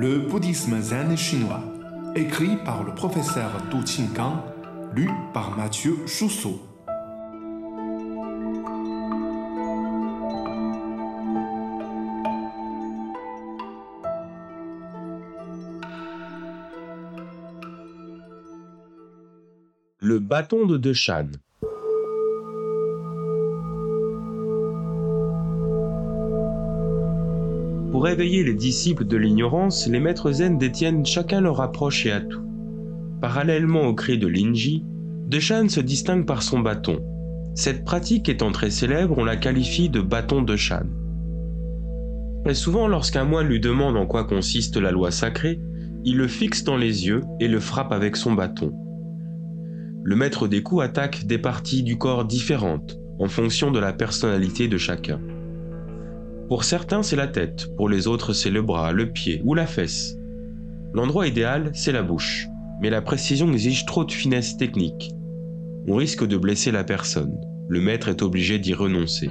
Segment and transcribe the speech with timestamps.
[0.00, 1.60] Le bouddhisme zen chinois,
[2.14, 4.42] écrit par le professeur Du Qinggang,
[4.94, 6.62] lu par Mathieu Chousseau.
[19.98, 20.92] Le bâton de De
[27.98, 32.44] Pour réveiller les disciples de l'ignorance, les maîtres zen détiennent chacun leur approche et atout.
[33.20, 34.84] Parallèlement au cri de Linji,
[35.26, 37.00] Deshan se distingue par son bâton.
[37.56, 40.86] Cette pratique étant très célèbre, on la qualifie de bâton de Shan.
[42.44, 45.60] Très souvent, lorsqu'un moine lui demande en quoi consiste la loi sacrée,
[46.04, 48.70] il le fixe dans les yeux et le frappe avec son bâton.
[50.04, 54.68] Le maître des coups attaque des parties du corps différentes en fonction de la personnalité
[54.68, 55.18] de chacun.
[56.48, 59.66] Pour certains, c'est la tête, pour les autres, c'est le bras, le pied ou la
[59.66, 60.16] fesse.
[60.94, 62.46] L'endroit idéal, c'est la bouche,
[62.80, 65.10] mais la précision exige trop de finesse technique.
[65.86, 67.38] On risque de blesser la personne.
[67.68, 69.30] Le maître est obligé d'y renoncer.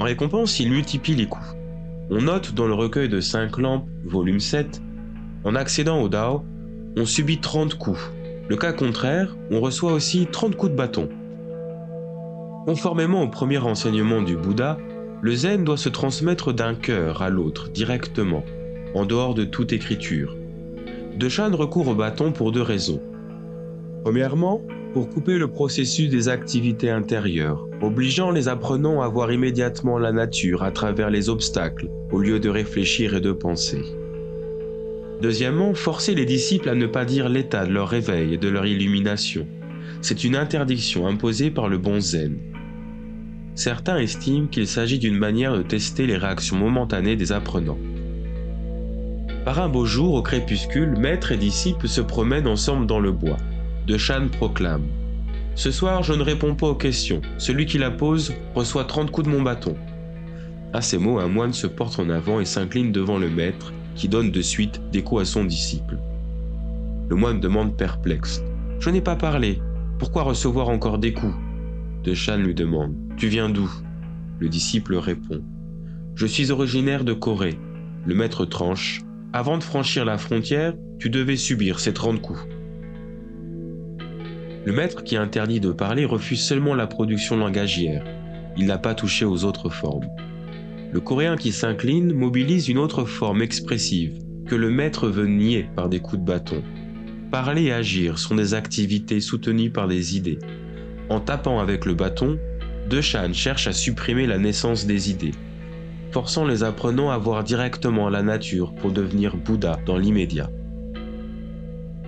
[0.00, 1.56] En récompense, il multiplie les coups.
[2.10, 4.82] On note dans le recueil de 5 lampes, volume 7,
[5.44, 6.44] en accédant au Dao,
[6.96, 8.12] on subit 30 coups.
[8.48, 11.08] Le cas contraire, on reçoit aussi 30 coups de bâton.
[12.66, 14.78] Conformément au premier enseignement du Bouddha,
[15.22, 18.44] le zen doit se transmettre d'un cœur à l'autre directement,
[18.94, 20.36] en dehors de toute écriture.
[21.16, 23.00] De Chan recourt au bâton pour deux raisons.
[24.04, 30.12] Premièrement, pour couper le processus des activités intérieures, obligeant les apprenants à voir immédiatement la
[30.12, 33.82] nature à travers les obstacles, au lieu de réfléchir et de penser.
[35.22, 38.66] Deuxièmement, forcer les disciples à ne pas dire l'état de leur réveil et de leur
[38.66, 39.46] illumination.
[40.02, 42.38] C'est une interdiction imposée par le bon zen,
[43.56, 47.78] certains estiment qu'il s'agit d'une manière de tester les réactions momentanées des apprenants.
[49.44, 53.38] Par un beau jour, au crépuscule, maître et disciple se promènent ensemble dans le bois.
[53.86, 54.84] De Chan proclame
[55.54, 57.22] Ce soir, je ne réponds pas aux questions.
[57.38, 59.74] Celui qui la pose reçoit 30 coups de mon bâton.
[60.72, 64.08] À ces mots, un moine se porte en avant et s'incline devant le maître, qui
[64.08, 65.96] donne de suite des coups à son disciple.
[67.08, 68.42] Le moine demande perplexe
[68.80, 69.62] Je n'ai pas parlé.
[69.98, 71.34] Pourquoi recevoir encore des coups?
[72.04, 73.70] De Chan lui demande tu viens d'où?
[74.38, 75.42] Le disciple répond.
[76.14, 77.58] Je suis originaire de Corée.
[78.04, 79.00] Le maître tranche.
[79.32, 82.46] Avant de franchir la frontière, tu devais subir ces 30 coups.
[84.66, 88.04] Le maître qui interdit de parler refuse seulement la production langagière.
[88.56, 90.08] Il n'a pas touché aux autres formes.
[90.92, 95.88] Le coréen qui s'incline mobilise une autre forme expressive que le maître veut nier par
[95.88, 96.62] des coups de bâton.
[97.30, 100.38] Parler et agir sont des activités soutenues par des idées.
[101.08, 102.38] En tapant avec le bâton,
[102.88, 105.34] de Chan cherche à supprimer la naissance des idées,
[106.12, 110.50] forçant les apprenants à voir directement la nature pour devenir Bouddha dans l'immédiat.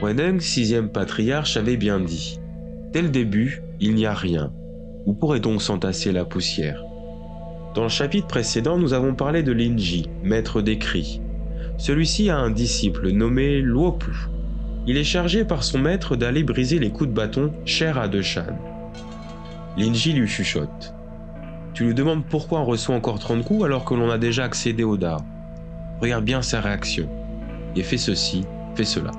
[0.00, 2.38] Weneng, sixième patriarche, avait bien dit
[2.92, 4.52] Dès le début, il n'y a rien.
[5.06, 6.84] Où pourrait donc s'entasser la poussière?
[7.74, 11.20] Dans le chapitre précédent, nous avons parlé de Linji, maître des cris.
[11.78, 14.12] Celui-ci a un disciple nommé Luopu.
[14.86, 18.22] Il est chargé par son maître d'aller briser les coups de bâton chers à De
[18.22, 18.69] Shan.
[19.76, 20.94] Linji lui chuchote.
[21.74, 24.82] Tu lui demandes pourquoi on reçoit encore 30 coups alors que l'on a déjà accédé
[24.82, 25.18] au Dao.
[26.00, 27.08] Regarde bien sa réaction.
[27.76, 28.44] Et fais ceci,
[28.74, 29.12] fais cela.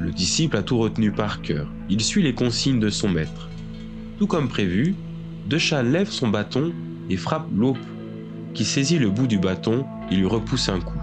[0.00, 1.68] Le disciple a tout retenu par cœur.
[1.90, 3.48] Il suit les consignes de son maître.
[4.18, 4.94] Tout comme prévu,
[5.48, 6.72] Dechan lève son bâton
[7.10, 7.78] et frappe l'aupe,
[8.54, 11.00] qui saisit le bout du bâton et lui repousse un coup.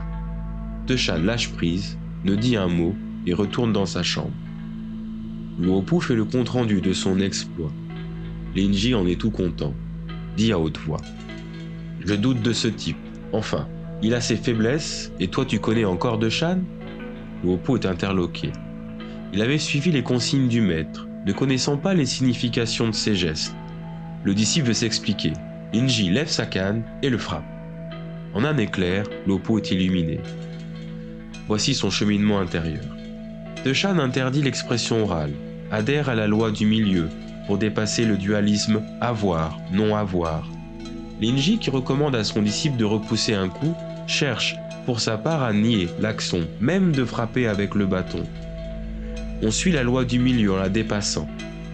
[0.88, 2.96] Dechan lâche prise, ne dit un mot
[3.28, 4.32] et retourne dans sa chambre.
[5.60, 7.72] Luopu fait le compte-rendu de son exploit.
[8.56, 9.74] Linji en est tout content,
[10.38, 11.02] dit à haute voix.
[12.06, 12.98] Je doute de ce type.
[13.34, 13.68] Enfin,
[14.02, 16.60] il a ses faiblesses, et toi tu connais encore de Shan
[17.44, 18.52] Luopu est interloqué.
[19.34, 23.56] Il avait suivi les consignes du maître, ne connaissant pas les significations de ses gestes.
[24.24, 25.34] Le disciple veut s'expliquer.
[25.74, 27.44] Linji lève sa canne et le frappe.
[28.34, 30.20] En un éclair, Luopu est illuminé.
[31.48, 32.84] Voici son cheminement intérieur.
[33.66, 35.34] De Shan interdit l'expression orale,
[35.72, 37.10] adhère à la loi du milieu
[37.48, 40.48] pour dépasser le dualisme avoir, non avoir.
[41.22, 43.76] Linji, qui recommande à son disciple de repousser un coup,
[44.08, 44.56] cherche
[44.86, 48.24] pour sa part à nier l'action, même de frapper avec le bâton.
[49.42, 51.28] On suit la loi du milieu en la dépassant.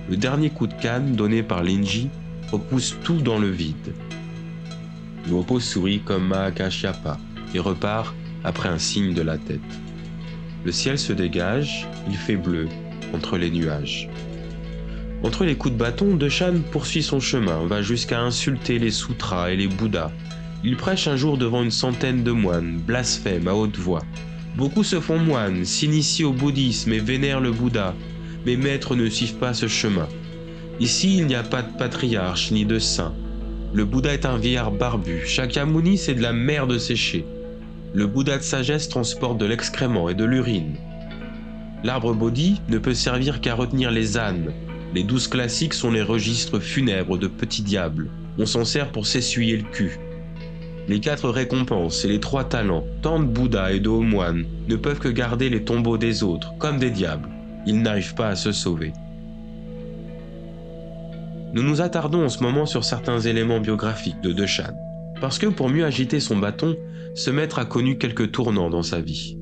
[0.09, 2.09] Le dernier coup de canne donné par Linji
[2.51, 3.93] repousse tout dans le vide.
[5.27, 7.17] Luopo sourit comme Mahakashyapa
[7.53, 8.13] et repart
[8.43, 9.59] après un signe de la tête.
[10.63, 12.67] Le ciel se dégage, il fait bleu,
[13.13, 14.09] entre les nuages.
[15.23, 19.51] Entre les coups de bâton, De Chan poursuit son chemin, va jusqu'à insulter les sutras
[19.51, 20.11] et les bouddhas.
[20.63, 24.03] Il prêche un jour devant une centaine de moines, blasphème à haute voix.
[24.57, 27.93] Beaucoup se font moines, s'initient au bouddhisme et vénèrent le Bouddha,
[28.45, 30.07] mais maîtres ne suivent pas ce chemin.
[30.79, 33.13] Ici, il n'y a pas de patriarche ni de saint.
[33.73, 35.25] Le Bouddha est un vieillard barbu.
[35.25, 37.25] Shakyamuni, c'est de la merde séchée.
[37.93, 40.75] Le Bouddha de sagesse transporte de l'excrément et de l'urine.
[41.85, 44.53] L'arbre Bodhi ne peut servir qu'à retenir les ânes.
[44.95, 48.09] Les douze classiques sont les registres funèbres de petits diables.
[48.39, 49.99] On s'en sert pour s'essuyer le cul.
[50.87, 54.75] Les quatre récompenses et les trois talents, tant de Bouddha et de hauts moines, ne
[54.77, 57.29] peuvent que garder les tombeaux des autres, comme des diables.
[57.67, 58.91] Ils n'arrivent pas à se sauver.
[61.53, 64.73] Nous nous attardons en ce moment sur certains éléments biographiques de Dechan,
[65.21, 66.75] parce que pour mieux agiter son bâton,
[67.13, 69.37] ce maître a connu quelques tournants dans sa vie.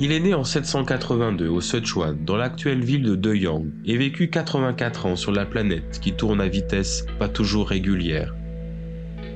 [0.00, 5.06] Il est né en 782 au Sichuan, dans l'actuelle ville de Deyang, et vécut 84
[5.06, 8.34] ans sur la planète qui tourne à vitesse pas toujours régulière.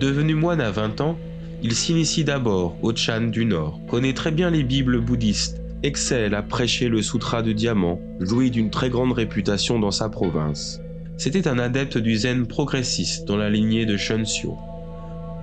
[0.00, 1.16] Devenu moine à 20 ans,
[1.62, 6.42] il s'initie d'abord au Chan du Nord, connaît très bien les bibles bouddhistes, excelle à
[6.42, 10.80] prêcher le sutra de diamant, jouit d'une très grande réputation dans sa province.
[11.18, 14.56] C'était un adepte du zen progressiste dans la lignée de Shunxio.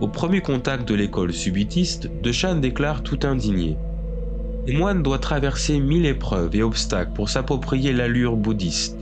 [0.01, 3.77] Au premier contact de l'école subitiste, De Shan déclare tout indigné.
[4.67, 8.97] Le moine doit traverser mille épreuves et obstacles pour s'approprier l'allure bouddhiste.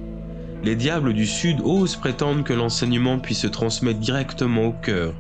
[0.62, 5.13] Les diables du Sud osent prétendre que l'enseignement puisse se transmettre directement au cœur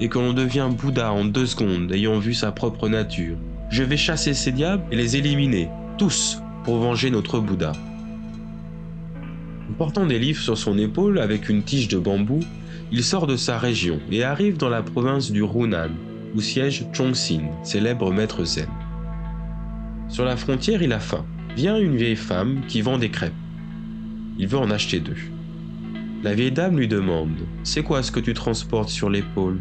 [0.00, 3.36] et que l'on devient Bouddha en deux secondes ayant vu sa propre nature.
[3.68, 5.68] Je vais chasser ces diables et les éliminer,
[5.98, 7.72] tous, pour venger notre Bouddha.
[9.76, 12.40] Portant des livres sur son épaule avec une tige de bambou,
[12.90, 15.90] il sort de sa région et arrive dans la province du Hunan,
[16.34, 18.68] où siège Chongxin, célèbre maître zen.
[20.12, 21.26] Sur la frontière, il a faim.
[21.56, 23.32] Vient une vieille femme qui vend des crêpes.
[24.38, 25.16] Il veut en acheter deux.
[26.22, 29.58] La vieille dame lui demande C'est quoi ce que tu transportes sur l'épaule?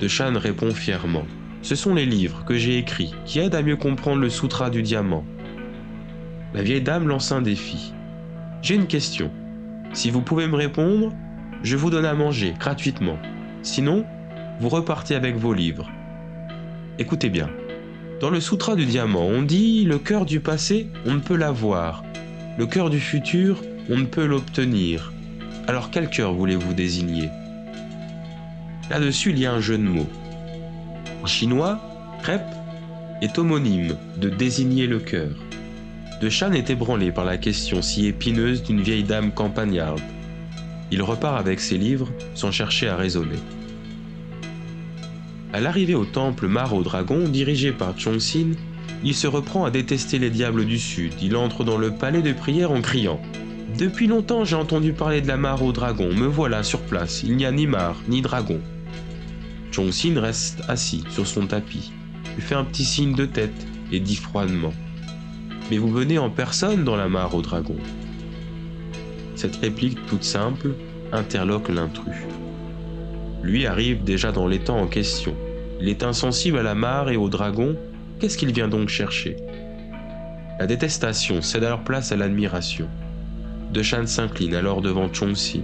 [0.00, 1.26] De Shan répond fièrement
[1.60, 4.82] Ce sont les livres que j'ai écrits qui aident à mieux comprendre le sutra du
[4.82, 5.26] diamant.
[6.54, 7.92] La vieille dame lance un défi
[8.60, 9.30] j'ai une question.
[9.92, 11.12] Si vous pouvez me répondre,
[11.62, 13.16] je vous donne à manger gratuitement.
[13.62, 14.04] Sinon,
[14.60, 15.88] vous repartez avec vos livres.
[16.98, 17.48] Écoutez bien.
[18.20, 22.02] Dans le Sutra du Diamant, on dit le cœur du passé, on ne peut l'avoir.
[22.58, 25.12] Le cœur du futur, on ne peut l'obtenir.
[25.68, 27.28] Alors quel cœur voulez-vous désigner?
[28.90, 30.08] Là-dessus, il y a un jeu de mots.
[31.22, 31.80] En chinois,
[32.22, 32.46] crêpe
[33.22, 35.30] est homonyme de désigner le cœur.
[36.20, 40.00] De Chan est ébranlé par la question si épineuse d'une vieille dame campagnarde.
[40.90, 43.38] Il repart avec ses livres sans chercher à raisonner.
[45.52, 48.52] À l'arrivée au temple Mar au Dragon, dirigé par Chongxin,
[49.04, 51.14] il se reprend à détester les diables du Sud.
[51.22, 53.20] Il entre dans le palais de prière en criant
[53.78, 57.36] Depuis longtemps j'ai entendu parler de la mare au dragon, me voilà sur place, il
[57.36, 58.60] n'y a ni mare, ni dragon.
[59.70, 61.92] Chongxin reste assis sur son tapis.
[62.36, 64.72] Il fait un petit signe de tête et dit froidement
[65.70, 67.76] mais vous venez en personne dans la mare au dragon.
[69.34, 70.74] Cette réplique toute simple
[71.12, 72.16] interloque l'intrus.
[73.42, 75.34] Lui arrive déjà dans temps en question.
[75.80, 77.76] Il est insensible à la mare et au dragon.
[78.18, 79.36] Qu'est-ce qu'il vient donc chercher?
[80.58, 82.88] La détestation cède alors place à l'admiration.
[83.72, 85.60] De Chan s'incline alors devant Chongxin,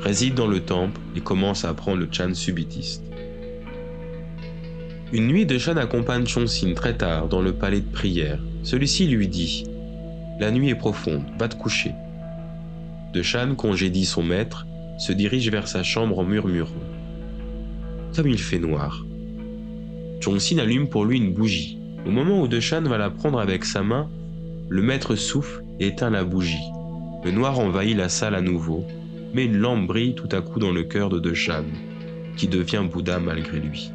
[0.00, 3.04] réside dans le temple et commence à apprendre le Chan subitiste.
[5.12, 8.38] Une nuit, De Chan accompagne Chongxin très tard dans le palais de prière.
[8.64, 9.64] Celui-ci lui dit
[10.38, 11.92] La nuit est profonde, va te coucher.
[13.14, 14.66] De Shan congédie son maître,
[14.98, 16.74] se dirige vers sa chambre en murmurant.
[18.14, 19.04] Comme il fait noir.
[20.20, 21.78] Chongxin allume pour lui une bougie.
[22.06, 24.08] Au moment où De Shan va la prendre avec sa main,
[24.68, 26.56] le maître souffle et éteint la bougie.
[27.24, 28.84] Le noir envahit la salle à nouveau,
[29.34, 31.64] mais une lampe brille tout à coup dans le cœur de De Shan,
[32.36, 33.90] qui devient Bouddha malgré lui.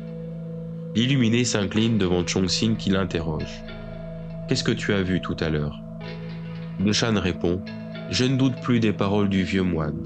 [0.96, 3.64] L'illuminé s'incline devant Chongxin qui l'interroge.
[4.48, 5.80] Qu'est-ce que tu as vu tout à l'heure?
[6.92, 7.62] Shan répond
[8.10, 9.98] Je ne doute plus des paroles du vieux moine.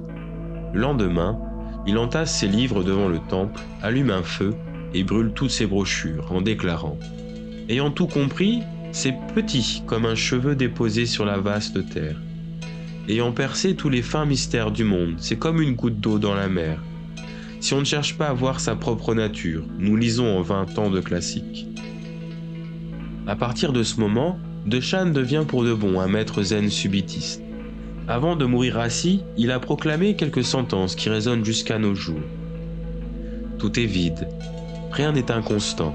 [0.73, 1.39] Le lendemain,
[1.87, 4.53] il entasse ses livres devant le temple, allume un feu
[4.93, 6.97] et brûle toutes ses brochures en déclarant
[7.69, 12.17] Ayant tout compris, c'est petit comme un cheveu déposé sur la vaste terre.
[13.07, 16.49] Ayant percé tous les fins mystères du monde, c'est comme une goutte d'eau dans la
[16.49, 16.81] mer.
[17.59, 20.89] Si on ne cherche pas à voir sa propre nature, nous lisons en vingt ans
[20.89, 21.67] de classiques.
[23.25, 27.41] À partir de ce moment, De Chan devient pour de bon un maître zen subitiste.
[28.09, 32.21] Avant de mourir assis, il a proclamé quelques sentences qui résonnent jusqu'à nos jours.
[33.59, 34.29] Tout est vide,
[34.91, 35.93] rien n'est inconstant.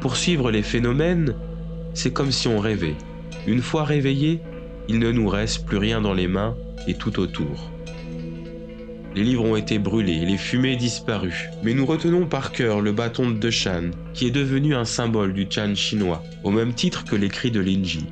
[0.00, 1.34] Poursuivre les phénomènes,
[1.94, 2.96] c'est comme si on rêvait.
[3.46, 4.40] Une fois réveillé,
[4.88, 6.54] il ne nous reste plus rien dans les mains
[6.86, 7.70] et tout autour.
[9.14, 11.50] Les livres ont été brûlés, les fumées disparues.
[11.62, 15.46] Mais nous retenons par cœur le bâton de Shan, qui est devenu un symbole du
[15.48, 18.06] Chan chinois, au même titre que l'écrit de Linji.